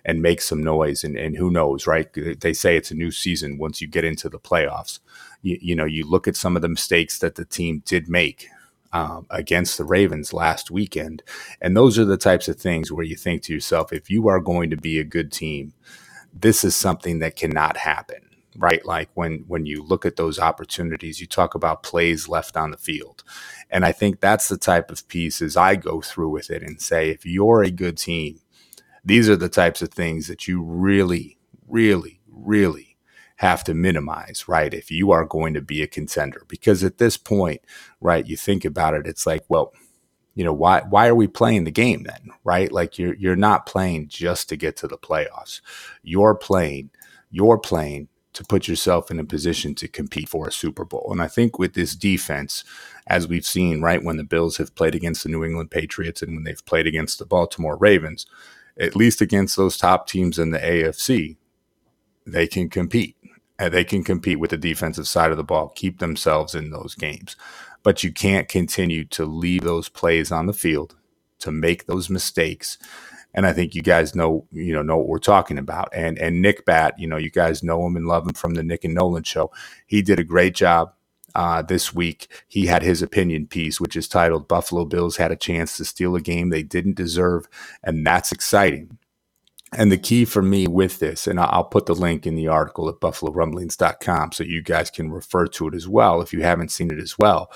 and 0.05 0.21
make 0.21 0.41
some 0.41 0.63
noise. 0.63 1.03
And, 1.03 1.17
and 1.17 1.37
who 1.37 1.49
knows, 1.49 1.87
right? 1.87 2.07
They 2.13 2.53
say 2.53 2.75
it's 2.75 2.91
a 2.91 2.95
new 2.95 3.11
season 3.11 3.57
once 3.57 3.81
you 3.81 3.87
get 3.87 4.03
into 4.03 4.29
the 4.29 4.39
playoffs. 4.39 4.99
You, 5.41 5.57
you 5.61 5.75
know, 5.75 5.85
you 5.85 6.09
look 6.09 6.27
at 6.27 6.35
some 6.35 6.55
of 6.55 6.61
the 6.61 6.69
mistakes 6.69 7.19
that 7.19 7.35
the 7.35 7.45
team 7.45 7.83
did 7.85 8.07
make 8.09 8.47
um, 8.91 9.25
against 9.29 9.77
the 9.77 9.85
Ravens 9.85 10.33
last 10.33 10.69
weekend. 10.71 11.23
And 11.61 11.75
those 11.75 11.97
are 11.97 12.05
the 12.05 12.17
types 12.17 12.47
of 12.47 12.57
things 12.57 12.91
where 12.91 13.05
you 13.05 13.15
think 13.15 13.41
to 13.43 13.53
yourself, 13.53 13.91
if 13.91 14.09
you 14.09 14.27
are 14.27 14.39
going 14.39 14.69
to 14.69 14.77
be 14.77 14.99
a 14.99 15.03
good 15.03 15.31
team, 15.31 15.73
this 16.33 16.63
is 16.63 16.75
something 16.75 17.19
that 17.19 17.35
cannot 17.35 17.77
happen. 17.77 18.29
Right, 18.55 18.85
like 18.85 19.09
when 19.15 19.45
when 19.47 19.65
you 19.65 19.81
look 19.81 20.05
at 20.05 20.15
those 20.15 20.37
opportunities, 20.37 21.19
you 21.19 21.25
talk 21.25 21.55
about 21.55 21.81
plays 21.81 22.29
left 22.29 22.55
on 22.55 22.69
the 22.69 22.77
field, 22.77 23.23
and 23.71 23.83
I 23.83 23.91
think 23.91 24.19
that's 24.19 24.47
the 24.47 24.59
type 24.59 24.91
of 24.91 25.07
pieces 25.07 25.57
I 25.57 25.75
go 25.75 26.01
through 26.01 26.29
with 26.29 26.51
it 26.51 26.61
and 26.61 26.79
say, 26.79 27.09
if 27.09 27.25
you're 27.25 27.63
a 27.63 27.71
good 27.71 27.97
team, 27.97 28.41
these 29.03 29.29
are 29.29 29.35
the 29.35 29.49
types 29.49 29.81
of 29.81 29.89
things 29.89 30.27
that 30.27 30.47
you 30.47 30.61
really, 30.61 31.37
really, 31.67 32.21
really 32.31 32.97
have 33.37 33.63
to 33.65 33.73
minimize, 33.73 34.47
right? 34.47 34.73
If 34.73 34.89
you 34.91 35.11
are 35.11 35.25
going 35.25 35.53
to 35.55 35.61
be 35.61 35.81
a 35.81 35.87
contender, 35.87 36.43
because 36.47 36.83
at 36.83 36.97
this 36.97 37.17
point, 37.17 37.61
right, 37.99 38.25
you 38.25 38.37
think 38.37 38.63
about 38.63 38.93
it, 38.93 39.07
it's 39.07 39.25
like, 39.25 39.43
well, 39.49 39.73
you 40.35 40.43
know, 40.43 40.53
why 40.53 40.81
why 40.89 41.07
are 41.07 41.15
we 41.15 41.27
playing 41.27 41.63
the 41.63 41.71
game 41.71 42.03
then, 42.03 42.31
right? 42.43 42.71
Like 42.71 42.97
you're 42.97 43.13
you're 43.15 43.35
not 43.35 43.65
playing 43.65 44.07
just 44.07 44.49
to 44.49 44.55
get 44.55 44.75
to 44.77 44.87
the 44.87 44.97
playoffs. 44.97 45.61
You're 46.01 46.35
playing, 46.35 46.89
you're 47.29 47.59
playing 47.59 48.07
to 48.33 48.43
put 48.43 48.67
yourself 48.67 49.11
in 49.11 49.19
a 49.19 49.23
position 49.23 49.75
to 49.75 49.87
compete 49.87 50.27
for 50.27 50.47
a 50.47 50.51
Super 50.51 50.85
Bowl. 50.85 51.09
And 51.11 51.21
I 51.21 51.27
think 51.27 51.59
with 51.59 51.73
this 51.73 51.95
defense, 51.95 52.63
as 53.05 53.27
we've 53.27 53.45
seen, 53.45 53.81
right, 53.81 54.03
when 54.03 54.17
the 54.17 54.23
Bills 54.23 54.57
have 54.57 54.73
played 54.73 54.95
against 54.95 55.23
the 55.23 55.29
New 55.29 55.43
England 55.43 55.69
Patriots 55.69 56.23
and 56.23 56.33
when 56.33 56.43
they've 56.43 56.65
played 56.65 56.87
against 56.87 57.19
the 57.19 57.27
Baltimore 57.27 57.77
Ravens, 57.77 58.25
at 58.79 58.95
least 58.95 59.21
against 59.21 59.57
those 59.57 59.77
top 59.77 60.07
teams 60.07 60.39
in 60.39 60.51
the 60.51 60.59
AFC, 60.59 61.37
they 62.27 62.47
can 62.47 62.69
compete. 62.69 63.15
and 63.59 63.73
they 63.73 63.83
can 63.85 64.03
compete 64.03 64.39
with 64.39 64.51
the 64.51 64.57
defensive 64.57 65.07
side 65.07 65.31
of 65.31 65.37
the 65.37 65.43
ball, 65.43 65.69
keep 65.75 65.99
themselves 65.99 66.55
in 66.55 66.71
those 66.71 66.95
games. 66.95 67.35
But 67.83 68.03
you 68.03 68.11
can't 68.13 68.49
continue 68.49 69.05
to 69.05 69.25
leave 69.25 69.63
those 69.63 69.89
plays 69.89 70.31
on 70.31 70.47
the 70.47 70.53
field 70.53 70.95
to 71.39 71.51
make 71.51 71.85
those 71.85 72.09
mistakes. 72.09 72.77
And 73.33 73.45
I 73.47 73.53
think 73.53 73.75
you 73.75 73.81
guys 73.83 74.15
know, 74.15 74.45
you 74.51 74.73
know, 74.73 74.81
know 74.83 74.97
what 74.97 75.07
we're 75.09 75.19
talking 75.19 75.57
about. 75.59 75.89
And 75.93 76.19
and 76.19 76.41
Nick 76.41 76.65
Bat, 76.65 76.95
you 76.99 77.07
know, 77.07 77.17
you 77.17 77.31
guys 77.31 77.63
know 77.63 77.85
him 77.87 77.95
and 77.97 78.07
love 78.07 78.27
him 78.27 78.33
from 78.33 78.55
the 78.55 78.63
Nick 78.63 78.85
and 78.85 78.95
Nolan 78.95 79.23
show. 79.23 79.51
He 79.87 80.01
did 80.03 80.19
a 80.19 80.23
great 80.25 80.55
job 80.55 80.93
uh, 81.35 81.61
this 81.61 81.93
week. 81.93 82.27
He 82.47 82.67
had 82.67 82.83
his 82.83 83.01
opinion 83.01 83.47
piece, 83.47 83.79
which 83.79 83.95
is 83.95 84.07
titled 84.07 84.47
"Buffalo 84.47 84.85
Bills 84.85 85.17
had 85.17 85.31
a 85.31 85.35
chance 85.35 85.77
to 85.77 85.85
steal 85.85 86.15
a 86.15 86.21
game 86.21 86.49
they 86.49 86.63
didn't 86.63 86.95
deserve," 86.95 87.47
and 87.83 88.05
that's 88.05 88.31
exciting 88.31 88.97
and 89.75 89.91
the 89.91 89.97
key 89.97 90.25
for 90.25 90.41
me 90.41 90.67
with 90.67 90.99
this, 90.99 91.27
and 91.27 91.39
I'll 91.39 91.63
put 91.63 91.85
the 91.85 91.95
link 91.95 92.25
in 92.27 92.35
the 92.35 92.47
article 92.47 92.89
at 92.89 92.95
buffalorumblings.com 92.95 94.31
so 94.31 94.43
you 94.43 94.61
guys 94.61 94.89
can 94.89 95.11
refer 95.11 95.47
to 95.47 95.67
it 95.67 95.75
as 95.75 95.87
well 95.87 96.21
if 96.21 96.33
you 96.33 96.43
haven't 96.43 96.71
seen 96.71 96.91
it 96.91 96.99
as 96.99 97.17
well. 97.17 97.51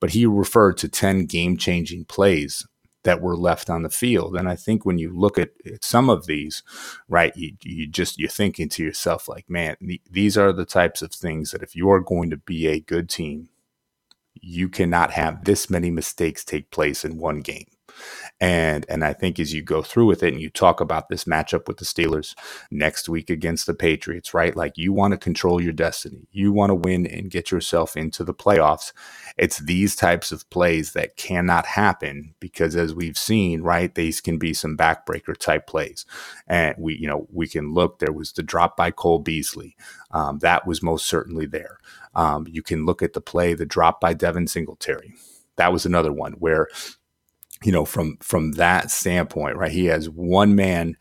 But 0.00 0.10
he 0.10 0.26
referred 0.26 0.76
to 0.78 0.88
10 0.88 1.26
game 1.26 1.56
changing 1.56 2.04
plays 2.04 2.66
that 3.06 3.22
were 3.22 3.36
left 3.36 3.70
on 3.70 3.82
the 3.82 3.88
field. 3.88 4.36
And 4.36 4.48
I 4.48 4.56
think 4.56 4.84
when 4.84 4.98
you 4.98 5.16
look 5.16 5.38
at, 5.38 5.50
some 5.80 6.10
of 6.10 6.26
these, 6.26 6.64
right, 7.08 7.34
you, 7.36 7.52
you, 7.62 7.86
just, 7.86 8.18
you're 8.18 8.28
thinking 8.28 8.68
to 8.70 8.82
yourself, 8.82 9.28
like, 9.28 9.48
man, 9.48 9.76
th- 9.80 10.02
these 10.10 10.36
are 10.36 10.52
the 10.52 10.64
types 10.64 11.02
of 11.02 11.12
things 11.12 11.52
that 11.52 11.62
if 11.62 11.76
you're 11.76 12.00
going 12.00 12.30
to 12.30 12.36
be 12.36 12.66
a 12.66 12.80
good 12.80 13.08
team, 13.08 13.48
you 14.34 14.68
cannot 14.68 15.12
have 15.12 15.44
this 15.44 15.70
many 15.70 15.88
mistakes 15.88 16.44
take 16.44 16.70
place 16.72 17.04
in 17.04 17.16
one 17.16 17.42
game. 17.42 17.66
And 18.40 18.84
and 18.88 19.04
I 19.04 19.12
think 19.12 19.38
as 19.38 19.54
you 19.54 19.62
go 19.62 19.82
through 19.82 20.06
with 20.06 20.22
it 20.22 20.32
and 20.32 20.42
you 20.42 20.50
talk 20.50 20.80
about 20.80 21.08
this 21.08 21.24
matchup 21.24 21.68
with 21.68 21.78
the 21.78 21.84
Steelers 21.84 22.34
next 22.70 23.08
week 23.08 23.30
against 23.30 23.66
the 23.66 23.74
Patriots, 23.74 24.34
right? 24.34 24.54
Like 24.56 24.76
you 24.76 24.92
want 24.92 25.12
to 25.12 25.18
control 25.18 25.62
your 25.62 25.72
destiny. 25.72 26.28
You 26.32 26.52
want 26.52 26.70
to 26.70 26.74
win 26.74 27.06
and 27.06 27.30
get 27.30 27.50
yourself 27.50 27.96
into 27.96 28.24
the 28.24 28.34
playoffs. 28.34 28.92
It's 29.36 29.58
these 29.58 29.96
types 29.96 30.32
of 30.32 30.48
plays 30.50 30.92
that 30.92 31.16
cannot 31.16 31.66
happen 31.66 32.34
because 32.40 32.76
as 32.76 32.94
we've 32.94 33.18
seen, 33.18 33.62
right, 33.62 33.94
these 33.94 34.20
can 34.20 34.38
be 34.38 34.54
some 34.54 34.76
backbreaker 34.76 35.36
type 35.36 35.66
plays. 35.66 36.04
And 36.46 36.74
we, 36.78 36.96
you 36.96 37.08
know, 37.08 37.26
we 37.32 37.48
can 37.48 37.72
look, 37.74 37.98
there 37.98 38.12
was 38.12 38.32
the 38.32 38.42
drop 38.42 38.76
by 38.76 38.90
Cole 38.90 39.18
Beasley. 39.18 39.76
Um, 40.10 40.38
that 40.38 40.66
was 40.66 40.82
most 40.82 41.06
certainly 41.06 41.46
there. 41.46 41.78
Um, 42.14 42.46
you 42.48 42.62
can 42.62 42.86
look 42.86 43.02
at 43.02 43.12
the 43.12 43.20
play, 43.20 43.54
the 43.54 43.66
drop 43.66 44.00
by 44.00 44.14
Devin 44.14 44.46
Singletary. 44.46 45.14
That 45.56 45.72
was 45.72 45.86
another 45.86 46.12
one 46.12 46.32
where 46.34 46.68
you 47.62 47.72
know, 47.72 47.84
from 47.84 48.18
from 48.20 48.52
that 48.52 48.90
standpoint, 48.90 49.56
right? 49.56 49.72
He 49.72 49.86
has 49.86 50.08
one 50.10 50.54
man, 50.54 50.96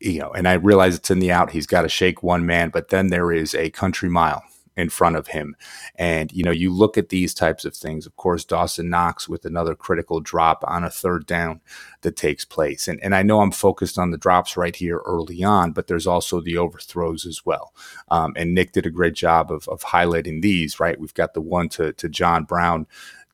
you 0.00 0.20
know, 0.20 0.30
and 0.32 0.48
I 0.48 0.54
realize 0.54 0.96
it's 0.96 1.10
in 1.10 1.20
the 1.20 1.32
out. 1.32 1.50
He's 1.50 1.66
got 1.66 1.82
to 1.82 1.88
shake 1.88 2.22
one 2.22 2.46
man, 2.46 2.70
but 2.70 2.88
then 2.88 3.08
there 3.08 3.32
is 3.32 3.54
a 3.54 3.70
country 3.70 4.08
mile 4.08 4.42
in 4.76 4.88
front 4.88 5.16
of 5.16 5.28
him. 5.28 5.54
And, 5.96 6.32
you 6.32 6.42
know, 6.42 6.50
you 6.50 6.72
look 6.72 6.96
at 6.96 7.10
these 7.10 7.34
types 7.34 7.64
of 7.64 7.76
things. 7.76 8.06
Of 8.06 8.16
course, 8.16 8.44
Dawson 8.44 8.88
Knox 8.88 9.28
with 9.28 9.44
another 9.44 9.74
critical 9.74 10.20
drop 10.20 10.64
on 10.66 10.84
a 10.84 10.90
third 10.90 11.26
down 11.26 11.60
that 12.00 12.16
takes 12.16 12.44
place. 12.44 12.88
And, 12.88 13.02
and 13.02 13.14
I 13.14 13.22
know 13.22 13.40
I'm 13.40 13.52
focused 13.52 13.98
on 13.98 14.10
the 14.10 14.18
drops 14.18 14.56
right 14.56 14.74
here 14.74 15.02
early 15.04 15.42
on, 15.42 15.72
but 15.72 15.86
there's 15.86 16.06
also 16.06 16.40
the 16.40 16.56
overthrows 16.56 17.26
as 17.26 17.44
well. 17.44 17.74
Um, 18.08 18.32
and 18.36 18.54
Nick 18.54 18.72
did 18.72 18.86
a 18.86 18.90
great 18.90 19.14
job 19.14 19.52
of, 19.52 19.68
of 19.68 19.82
highlighting 19.82 20.40
these, 20.40 20.80
right? 20.80 20.98
We've 20.98 21.14
got 21.14 21.34
the 21.34 21.42
one 21.42 21.68
to, 21.70 21.92
to 21.92 22.08
John 22.08 22.44
Brown 22.44 22.86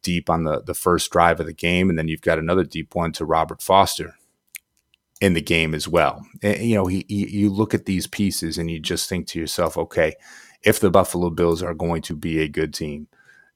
deep 0.07 0.31
on 0.31 0.45
the, 0.45 0.63
the 0.63 0.73
first 0.73 1.11
drive 1.11 1.41
of 1.41 1.47
the 1.47 1.53
game. 1.53 1.91
And 1.91 1.99
then 1.99 2.07
you've 2.07 2.21
got 2.21 2.39
another 2.39 2.63
deep 2.63 2.95
one 2.95 3.11
to 3.13 3.25
Robert 3.25 3.61
Foster 3.61 4.15
in 5.21 5.35
the 5.35 5.43
game 5.43 5.75
as 5.75 5.89
well. 5.89 6.25
And, 6.43 6.59
you 6.59 6.77
know, 6.77 6.87
he, 6.87 7.05
he, 7.09 7.29
you 7.29 7.51
look 7.51 7.75
at 7.75 7.87
these 7.87 8.07
pieces 8.07 8.57
and 8.57 8.71
you 8.71 8.79
just 8.79 9.09
think 9.09 9.27
to 9.29 9.41
yourself, 9.41 9.77
okay, 9.77 10.15
if 10.63 10.79
the 10.79 10.93
Buffalo 10.93 11.29
Bills 11.29 11.61
are 11.61 11.75
going 11.75 12.03
to 12.03 12.15
be 12.15 12.39
a 12.39 12.47
good 12.49 12.73
team, 12.73 13.09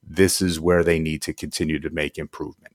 this 0.03 0.41
is 0.41 0.59
where 0.59 0.83
they 0.83 0.99
need 0.99 1.21
to 1.21 1.33
continue 1.33 1.79
to 1.79 1.89
make 1.89 2.17
improvement. 2.17 2.73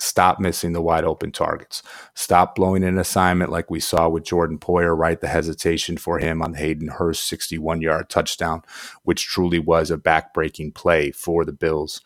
Stop 0.00 0.38
missing 0.38 0.74
the 0.74 0.82
wide 0.82 1.04
open 1.04 1.32
targets. 1.32 1.82
Stop 2.14 2.54
blowing 2.54 2.84
an 2.84 2.98
assignment 2.98 3.50
like 3.50 3.70
we 3.70 3.80
saw 3.80 4.06
with 4.08 4.24
Jordan 4.24 4.58
Poyer, 4.58 4.96
right? 4.96 5.20
The 5.20 5.28
hesitation 5.28 5.96
for 5.96 6.18
him 6.18 6.42
on 6.42 6.54
Hayden 6.54 6.88
Hurst 6.88 7.26
61 7.26 7.80
yard 7.80 8.10
touchdown, 8.10 8.62
which 9.02 9.26
truly 9.26 9.58
was 9.58 9.90
a 9.90 9.96
back-breaking 9.96 10.72
play 10.72 11.10
for 11.10 11.44
the 11.44 11.52
Bills 11.52 12.02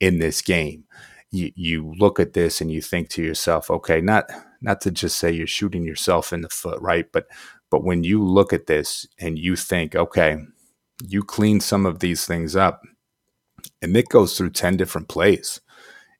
in 0.00 0.18
this 0.18 0.42
game. 0.42 0.84
You, 1.30 1.50
you 1.56 1.94
look 1.98 2.20
at 2.20 2.32
this 2.32 2.60
and 2.60 2.70
you 2.70 2.80
think 2.80 3.08
to 3.10 3.22
yourself, 3.22 3.70
okay, 3.70 4.00
not 4.00 4.30
not 4.60 4.80
to 4.82 4.90
just 4.90 5.18
say 5.18 5.30
you're 5.30 5.46
shooting 5.46 5.84
yourself 5.84 6.32
in 6.32 6.40
the 6.40 6.48
foot, 6.48 6.80
right? 6.80 7.06
But 7.12 7.26
but 7.70 7.84
when 7.84 8.04
you 8.04 8.22
look 8.24 8.52
at 8.52 8.66
this 8.66 9.06
and 9.18 9.38
you 9.38 9.56
think, 9.56 9.96
okay, 9.96 10.38
you 11.02 11.22
clean 11.22 11.60
some 11.60 11.86
of 11.86 11.98
these 11.98 12.24
things 12.24 12.54
up, 12.54 12.82
and 13.82 13.92
Nick 13.92 14.08
goes 14.08 14.36
through 14.36 14.50
10 14.50 14.76
different 14.76 15.08
plays 15.08 15.60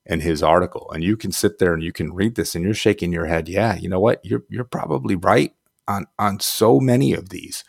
in 0.05 0.19
his 0.19 0.43
article. 0.43 0.91
And 0.91 1.03
you 1.03 1.17
can 1.17 1.31
sit 1.31 1.59
there 1.59 1.73
and 1.73 1.83
you 1.83 1.91
can 1.91 2.13
read 2.13 2.35
this 2.35 2.55
and 2.55 2.63
you're 2.63 2.73
shaking 2.73 3.11
your 3.11 3.25
head. 3.25 3.49
Yeah, 3.49 3.75
you 3.75 3.89
know 3.89 3.99
what? 3.99 4.19
You're 4.23 4.43
you're 4.49 4.63
probably 4.63 5.15
right 5.15 5.53
on 5.87 6.05
on 6.19 6.39
so 6.39 6.79
many 6.79 7.13
of 7.13 7.29
these. 7.29 7.63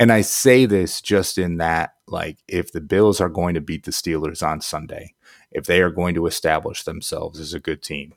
And 0.00 0.12
I 0.12 0.20
say 0.20 0.64
this 0.66 1.00
just 1.00 1.38
in 1.38 1.56
that, 1.58 1.94
like, 2.10 2.38
if 2.48 2.72
the 2.72 2.80
Bills 2.80 3.20
are 3.20 3.28
going 3.28 3.54
to 3.54 3.60
beat 3.60 3.84
the 3.84 3.90
Steelers 3.90 4.46
on 4.46 4.60
Sunday, 4.60 5.14
if 5.50 5.66
they 5.66 5.80
are 5.80 5.90
going 5.90 6.14
to 6.14 6.26
establish 6.26 6.84
themselves 6.84 7.40
as 7.40 7.54
a 7.54 7.60
good 7.60 7.82
team, 7.82 8.14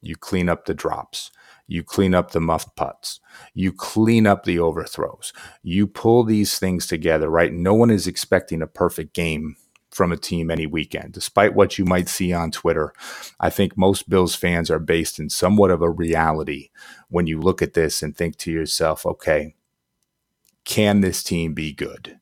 you 0.00 0.16
clean 0.16 0.48
up 0.48 0.66
the 0.66 0.74
drops, 0.74 1.30
you 1.66 1.82
clean 1.82 2.14
up 2.14 2.32
the 2.32 2.40
muffed 2.40 2.76
punts, 2.76 3.20
you 3.54 3.72
clean 3.72 4.26
up 4.26 4.44
the 4.44 4.58
overthrows, 4.58 5.32
you 5.62 5.86
pull 5.86 6.24
these 6.24 6.58
things 6.58 6.86
together, 6.86 7.28
right? 7.28 7.52
No 7.52 7.74
one 7.74 7.90
is 7.90 8.06
expecting 8.06 8.60
a 8.60 8.66
perfect 8.66 9.14
game 9.14 9.56
from 9.90 10.12
a 10.12 10.16
team 10.16 10.50
any 10.50 10.66
weekend. 10.66 11.12
Despite 11.12 11.54
what 11.54 11.78
you 11.78 11.84
might 11.84 12.08
see 12.08 12.32
on 12.32 12.50
Twitter, 12.50 12.92
I 13.38 13.48
think 13.48 13.78
most 13.78 14.10
Bills 14.10 14.34
fans 14.34 14.70
are 14.70 14.80
based 14.80 15.18
in 15.18 15.30
somewhat 15.30 15.70
of 15.70 15.82
a 15.82 15.90
reality 15.90 16.70
when 17.08 17.26
you 17.26 17.40
look 17.40 17.62
at 17.62 17.74
this 17.74 18.02
and 18.02 18.14
think 18.14 18.36
to 18.38 18.50
yourself, 18.50 19.06
okay, 19.06 19.54
can 20.64 21.00
this 21.00 21.22
team 21.22 21.54
be 21.54 21.72
good? 21.72 22.18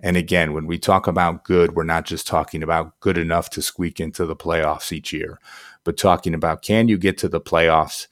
And 0.00 0.16
again, 0.16 0.52
when 0.52 0.66
we 0.66 0.78
talk 0.78 1.06
about 1.06 1.44
good, 1.44 1.74
we're 1.74 1.84
not 1.84 2.04
just 2.04 2.26
talking 2.26 2.62
about 2.62 2.98
good 3.00 3.18
enough 3.18 3.50
to 3.50 3.62
squeak 3.62 4.00
into 4.00 4.26
the 4.26 4.36
playoffs 4.36 4.92
each 4.92 5.12
year, 5.12 5.38
but 5.84 5.96
talking 5.96 6.34
about 6.34 6.62
can 6.62 6.88
you 6.88 6.98
get 6.98 7.18
to 7.18 7.28
the 7.28 7.40
playoffs 7.40 8.06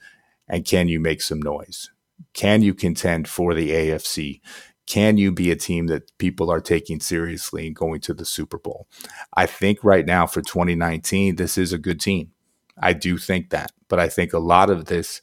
and 0.47 0.65
can 0.65 0.87
you 0.87 0.99
make 0.99 1.21
some 1.21 1.41
noise? 1.41 1.91
Can 2.33 2.61
you 2.61 2.73
contend 2.73 3.27
for 3.27 3.53
the 3.53 3.71
AFC? 3.71 4.41
Can 4.85 5.17
you 5.17 5.31
be 5.31 5.49
a 5.51 5.55
team 5.55 5.87
that 5.87 6.17
people 6.17 6.49
are 6.51 6.59
taking 6.59 6.99
seriously 6.99 7.67
and 7.67 7.75
going 7.75 8.01
to 8.01 8.13
the 8.13 8.25
Super 8.25 8.57
Bowl? 8.57 8.87
I 9.33 9.45
think 9.45 9.83
right 9.83 10.05
now 10.05 10.27
for 10.27 10.41
2019, 10.41 11.35
this 11.35 11.57
is 11.57 11.71
a 11.71 11.77
good 11.77 12.01
team. 12.01 12.31
I 12.77 12.93
do 12.93 13.17
think 13.17 13.49
that. 13.51 13.71
But 13.87 13.99
I 13.99 14.09
think 14.09 14.33
a 14.33 14.39
lot 14.39 14.69
of 14.69 14.85
this 14.85 15.21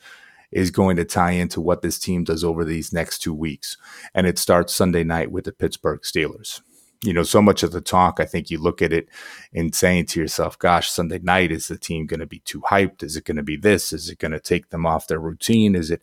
is 0.53 0.71
going 0.71 0.97
to 0.97 1.05
tie 1.05 1.33
into 1.33 1.61
what 1.61 1.83
this 1.83 1.99
team 1.99 2.25
does 2.25 2.43
over 2.45 2.65
these 2.65 2.93
next 2.93 3.19
two 3.19 3.35
weeks. 3.35 3.77
And 4.15 4.27
it 4.27 4.39
starts 4.39 4.75
Sunday 4.75 5.05
night 5.05 5.31
with 5.31 5.45
the 5.45 5.53
Pittsburgh 5.53 6.01
Steelers. 6.03 6.61
You 7.03 7.15
know, 7.15 7.23
so 7.23 7.41
much 7.41 7.63
of 7.63 7.73
the 7.73 7.81
talk, 7.81 8.21
I 8.21 8.27
think 8.27 8.51
you 8.51 8.59
look 8.59 8.83
at 8.83 8.93
it 8.93 9.09
and 9.55 9.75
saying 9.75 10.07
to 10.07 10.21
yourself, 10.21 10.59
gosh, 10.59 10.91
Sunday 10.91 11.19
night, 11.19 11.51
is 11.51 11.69
the 11.69 11.79
team 11.79 12.07
going 12.07 12.21
to 12.21 12.27
be 12.27 12.41
too 12.41 12.61
hyped? 12.61 13.03
Is 13.03 13.17
it 13.17 13.25
going 13.25 13.39
to 13.39 13.43
be 13.43 13.57
this? 13.57 13.93
Is 13.93 14.11
it 14.11 14.19
going 14.19 14.33
to 14.33 14.41
take 14.41 14.69
them 14.69 14.85
off 14.85 15.07
their 15.07 15.19
routine? 15.19 15.75
Is 15.75 15.91
it 15.91 16.03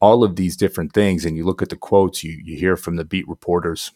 all 0.00 0.22
of 0.22 0.36
these 0.36 0.56
different 0.56 0.92
things? 0.92 1.24
And 1.24 1.36
you 1.36 1.44
look 1.44 1.60
at 1.60 1.70
the 1.70 1.76
quotes 1.76 2.22
you, 2.22 2.40
you 2.44 2.56
hear 2.56 2.76
from 2.76 2.96
the 2.96 3.04
beat 3.04 3.26
reporters. 3.26 3.90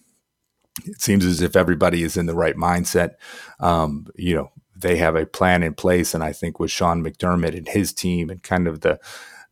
It 0.85 1.01
seems 1.01 1.25
as 1.25 1.43
if 1.43 1.55
everybody 1.55 2.03
is 2.03 2.17
in 2.17 2.27
the 2.27 2.35
right 2.35 2.57
mindset. 2.57 3.15
Um, 3.61 4.09
you 4.17 4.35
know, 4.35 4.51
they 4.75 4.97
have 4.97 5.15
a 5.15 5.27
plan 5.27 5.63
in 5.63 5.75
place. 5.75 6.13
And 6.13 6.25
I 6.25 6.33
think 6.33 6.59
with 6.59 6.73
Sean 6.73 7.05
McDermott 7.05 7.57
and 7.57 7.69
his 7.69 7.93
team 7.93 8.31
and 8.31 8.43
kind 8.43 8.67
of 8.67 8.81
the 8.81 8.99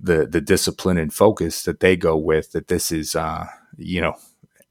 the 0.00 0.26
the 0.26 0.40
discipline 0.40 0.98
and 0.98 1.12
focus 1.12 1.64
that 1.64 1.80
they 1.80 1.96
go 1.96 2.16
with 2.16 2.52
that 2.52 2.68
this 2.68 2.90
is 2.90 3.14
uh, 3.14 3.46
you 3.76 4.00
know 4.00 4.14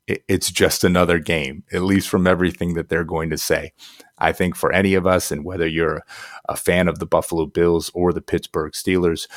it, 0.07 0.23
it's 0.27 0.51
just 0.51 0.83
another 0.83 1.19
game 1.19 1.63
at 1.71 1.83
least 1.83 2.09
from 2.09 2.27
everything 2.27 2.73
that 2.73 2.89
they're 2.89 3.03
going 3.03 3.29
to 3.29 3.37
say 3.37 3.71
i 4.17 4.31
think 4.31 4.55
for 4.55 4.71
any 4.71 4.93
of 4.95 5.05
us 5.05 5.31
and 5.31 5.45
whether 5.45 5.67
you're 5.67 6.03
a 6.47 6.55
fan 6.55 6.87
of 6.87 6.99
the 6.99 7.05
buffalo 7.05 7.45
bills 7.45 7.91
or 7.93 8.11
the 8.11 8.21
pittsburgh 8.21 8.73
steelers 8.73 9.27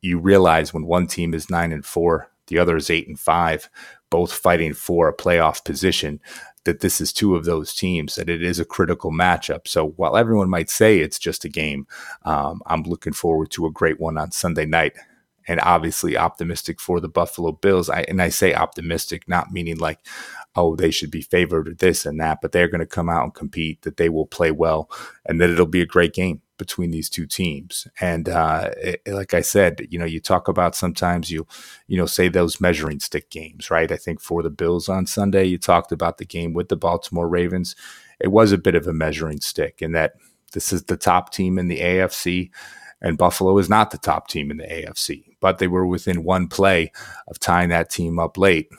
you 0.00 0.18
realize 0.18 0.74
when 0.74 0.86
one 0.86 1.06
team 1.06 1.32
is 1.32 1.50
9 1.50 1.72
and 1.72 1.84
4 1.86 2.28
the 2.48 2.58
other 2.58 2.76
is 2.76 2.90
8 2.90 3.08
and 3.08 3.20
5 3.20 3.70
both 4.10 4.32
fighting 4.32 4.72
for 4.72 5.08
a 5.08 5.16
playoff 5.16 5.64
position 5.64 6.20
that 6.64 6.80
this 6.80 7.00
is 7.00 7.12
two 7.12 7.34
of 7.36 7.44
those 7.44 7.72
teams, 7.72 8.16
that 8.16 8.28
it 8.28 8.42
is 8.42 8.58
a 8.58 8.64
critical 8.64 9.12
matchup. 9.12 9.66
So 9.66 9.90
while 9.90 10.16
everyone 10.16 10.50
might 10.50 10.68
say 10.68 10.98
it's 10.98 11.18
just 11.18 11.44
a 11.44 11.48
game, 11.48 11.86
um, 12.24 12.60
I'm 12.66 12.82
looking 12.82 13.12
forward 13.12 13.50
to 13.52 13.66
a 13.66 13.72
great 13.72 13.98
one 13.98 14.18
on 14.18 14.32
Sunday 14.32 14.66
night 14.66 14.94
and 15.46 15.60
obviously 15.60 16.16
optimistic 16.16 16.80
for 16.80 17.00
the 17.00 17.08
Buffalo 17.08 17.52
Bills. 17.52 17.88
I, 17.88 18.00
and 18.08 18.20
I 18.20 18.28
say 18.28 18.54
optimistic, 18.54 19.28
not 19.28 19.52
meaning 19.52 19.78
like 19.78 20.00
oh, 20.56 20.74
they 20.74 20.90
should 20.90 21.10
be 21.10 21.20
favored 21.20 21.68
or 21.68 21.74
this 21.74 22.06
and 22.06 22.18
that, 22.18 22.40
but 22.40 22.52
they're 22.52 22.68
going 22.68 22.80
to 22.80 22.86
come 22.86 23.10
out 23.10 23.22
and 23.22 23.34
compete, 23.34 23.82
that 23.82 23.98
they 23.98 24.08
will 24.08 24.26
play 24.26 24.50
well, 24.50 24.90
and 25.26 25.40
that 25.40 25.50
it'll 25.50 25.66
be 25.66 25.82
a 25.82 25.86
great 25.86 26.14
game 26.14 26.40
between 26.56 26.90
these 26.90 27.10
two 27.10 27.26
teams. 27.26 27.86
And 28.00 28.30
uh, 28.30 28.70
it, 28.78 29.02
like 29.06 29.34
I 29.34 29.42
said, 29.42 29.86
you 29.90 29.98
know, 29.98 30.06
you 30.06 30.18
talk 30.18 30.48
about 30.48 30.74
sometimes 30.74 31.30
you, 31.30 31.46
you 31.86 31.98
know, 31.98 32.06
say 32.06 32.28
those 32.28 32.60
measuring 32.60 33.00
stick 33.00 33.28
games, 33.28 33.70
right? 33.70 33.92
I 33.92 33.96
think 33.96 34.20
for 34.20 34.42
the 34.42 34.50
Bills 34.50 34.88
on 34.88 35.06
Sunday, 35.06 35.44
you 35.44 35.58
talked 35.58 35.92
about 35.92 36.16
the 36.16 36.24
game 36.24 36.54
with 36.54 36.70
the 36.70 36.76
Baltimore 36.76 37.28
Ravens. 37.28 37.76
It 38.18 38.28
was 38.28 38.52
a 38.52 38.58
bit 38.58 38.74
of 38.74 38.86
a 38.86 38.94
measuring 38.94 39.42
stick 39.42 39.82
in 39.82 39.92
that 39.92 40.14
this 40.52 40.72
is 40.72 40.84
the 40.84 40.96
top 40.96 41.32
team 41.32 41.58
in 41.58 41.68
the 41.68 41.80
AFC. 41.80 42.50
And 43.02 43.18
Buffalo 43.18 43.58
is 43.58 43.68
not 43.68 43.90
the 43.90 43.98
top 43.98 44.28
team 44.28 44.50
in 44.50 44.56
the 44.56 44.64
AFC, 44.64 45.36
but 45.40 45.58
they 45.58 45.68
were 45.68 45.86
within 45.86 46.24
one 46.24 46.48
play 46.48 46.92
of 47.28 47.38
tying 47.38 47.68
that 47.68 47.90
team 47.90 48.18
up 48.18 48.38
late 48.38 48.70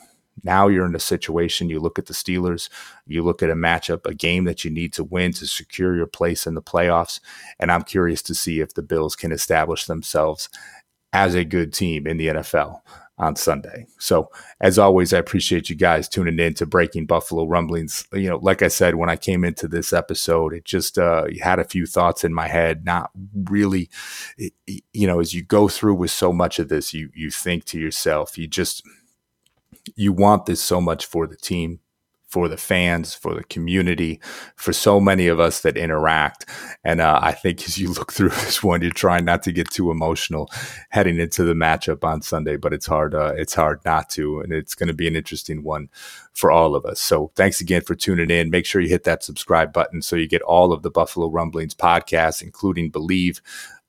now 0.44 0.68
you're 0.68 0.86
in 0.86 0.94
a 0.94 1.00
situation, 1.00 1.68
you 1.68 1.80
look 1.80 1.98
at 1.98 2.06
the 2.06 2.14
Steelers, 2.14 2.68
you 3.06 3.22
look 3.22 3.42
at 3.42 3.50
a 3.50 3.54
matchup, 3.54 4.06
a 4.06 4.14
game 4.14 4.44
that 4.44 4.64
you 4.64 4.70
need 4.70 4.92
to 4.94 5.04
win 5.04 5.32
to 5.34 5.46
secure 5.46 5.96
your 5.96 6.06
place 6.06 6.46
in 6.46 6.54
the 6.54 6.62
playoffs. 6.62 7.20
And 7.58 7.70
I'm 7.70 7.82
curious 7.82 8.22
to 8.22 8.34
see 8.34 8.60
if 8.60 8.74
the 8.74 8.82
Bills 8.82 9.16
can 9.16 9.32
establish 9.32 9.86
themselves 9.86 10.48
as 11.12 11.34
a 11.34 11.44
good 11.44 11.72
team 11.72 12.06
in 12.06 12.16
the 12.18 12.28
NFL 12.28 12.80
on 13.18 13.36
Sunday. 13.36 13.86
So, 13.98 14.30
as 14.60 14.78
always, 14.78 15.12
I 15.12 15.18
appreciate 15.18 15.68
you 15.68 15.76
guys 15.76 16.08
tuning 16.08 16.38
in 16.38 16.54
to 16.54 16.66
Breaking 16.66 17.06
Buffalo 17.06 17.46
Rumblings. 17.46 18.06
You 18.12 18.30
know, 18.30 18.38
like 18.38 18.62
I 18.62 18.68
said, 18.68 18.94
when 18.94 19.10
I 19.10 19.16
came 19.16 19.44
into 19.44 19.66
this 19.66 19.92
episode, 19.92 20.54
it 20.54 20.64
just 20.64 20.98
uh, 20.98 21.26
had 21.42 21.58
a 21.58 21.64
few 21.64 21.86
thoughts 21.86 22.24
in 22.24 22.32
my 22.32 22.48
head. 22.48 22.84
Not 22.84 23.10
really, 23.34 23.90
you 24.36 25.06
know, 25.06 25.20
as 25.20 25.34
you 25.34 25.42
go 25.42 25.68
through 25.68 25.96
with 25.96 26.10
so 26.10 26.32
much 26.32 26.58
of 26.58 26.68
this, 26.68 26.94
you 26.94 27.10
you 27.14 27.30
think 27.30 27.64
to 27.66 27.80
yourself, 27.80 28.38
you 28.38 28.46
just 28.46 28.82
you 29.96 30.12
want 30.12 30.46
this 30.46 30.60
so 30.60 30.80
much 30.80 31.06
for 31.06 31.26
the 31.26 31.36
team, 31.36 31.80
for 32.28 32.46
the 32.46 32.58
fans, 32.58 33.14
for 33.14 33.34
the 33.34 33.42
community, 33.44 34.20
for 34.54 34.72
so 34.72 35.00
many 35.00 35.28
of 35.28 35.40
us 35.40 35.62
that 35.62 35.78
interact. 35.78 36.44
And 36.84 37.00
uh, 37.00 37.18
I 37.22 37.32
think 37.32 37.62
as 37.66 37.78
you 37.78 37.90
look 37.90 38.12
through 38.12 38.28
this 38.28 38.62
one, 38.62 38.82
you're 38.82 38.90
trying 38.90 39.24
not 39.24 39.42
to 39.44 39.52
get 39.52 39.70
too 39.70 39.90
emotional 39.90 40.50
heading 40.90 41.18
into 41.18 41.42
the 41.44 41.54
matchup 41.54 42.04
on 42.04 42.20
Sunday, 42.20 42.56
but 42.56 42.72
it's 42.74 42.86
hard. 42.86 43.14
Uh, 43.14 43.32
it's 43.36 43.54
hard 43.54 43.80
not 43.84 44.10
to, 44.10 44.40
and 44.40 44.52
it's 44.52 44.74
going 44.74 44.88
to 44.88 44.94
be 44.94 45.08
an 45.08 45.16
interesting 45.16 45.62
one 45.62 45.88
for 46.32 46.50
all 46.50 46.76
of 46.76 46.84
us. 46.84 47.00
So 47.00 47.32
thanks 47.34 47.60
again 47.60 47.82
for 47.82 47.94
tuning 47.94 48.30
in. 48.30 48.50
Make 48.50 48.66
sure 48.66 48.80
you 48.80 48.88
hit 48.88 49.04
that 49.04 49.24
subscribe 49.24 49.72
button 49.72 50.02
so 50.02 50.14
you 50.14 50.28
get 50.28 50.42
all 50.42 50.72
of 50.72 50.82
the 50.82 50.90
Buffalo 50.90 51.28
Rumblings 51.28 51.74
podcasts, 51.74 52.42
including 52.42 52.90
Believe. 52.90 53.40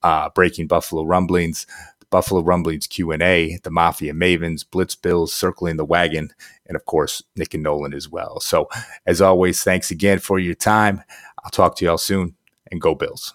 Uh, 0.02 0.30
Breaking 0.30 0.66
Buffalo 0.66 1.04
Rumblings, 1.04 1.66
Buffalo 2.10 2.42
Rumblings 2.42 2.86
Q&A, 2.86 3.58
the 3.62 3.70
Mafia 3.70 4.12
Mavens, 4.12 4.64
Blitz 4.68 4.94
Bills 4.94 5.32
circling 5.32 5.76
the 5.76 5.84
wagon, 5.84 6.30
and 6.66 6.76
of 6.76 6.84
course, 6.84 7.22
Nick 7.36 7.54
and 7.54 7.62
Nolan 7.62 7.94
as 7.94 8.08
well. 8.08 8.40
So 8.40 8.68
as 9.06 9.20
always, 9.20 9.62
thanks 9.62 9.90
again 9.90 10.18
for 10.18 10.38
your 10.38 10.54
time. 10.54 11.02
I'll 11.42 11.50
talk 11.50 11.76
to 11.76 11.84
y'all 11.84 11.98
soon 11.98 12.34
and 12.70 12.80
go 12.80 12.94
Bills. 12.94 13.34